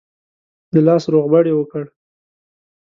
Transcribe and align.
د 0.73 0.75
لاس 0.87 1.03
روغبړ 1.13 1.43
یې 1.49 1.55
وکړ. 1.57 1.83